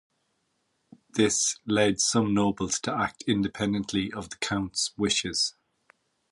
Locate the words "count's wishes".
4.37-5.53